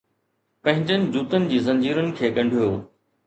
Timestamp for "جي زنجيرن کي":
1.51-2.31